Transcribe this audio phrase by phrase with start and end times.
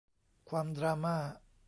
[0.49, 1.17] ความดราม่า